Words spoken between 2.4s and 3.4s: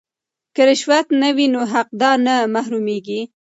محرومیږي.